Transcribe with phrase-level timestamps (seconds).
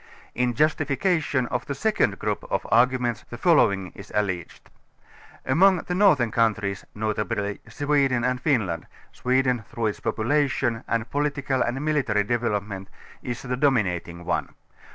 [0.33, 4.71] In justification of the second group of arguments the following is alleged:
[5.45, 11.61] Among the northern countries, notably Sweden and Fin land, Sweden through its population and political
[11.61, 12.87] and mili tary developement,
[13.21, 14.55] is the dominating one.